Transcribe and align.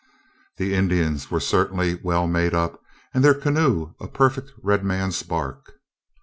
The 0.57 0.73
Indians 0.73 1.29
were 1.29 1.39
certainly 1.39 1.93
well 1.93 2.25
made 2.25 2.55
up, 2.55 2.81
and 3.13 3.23
their 3.23 3.35
canoe 3.35 3.93
a 3.99 4.07
perfect 4.07 4.51
redman's 4.63 5.21
bark. 5.21 5.73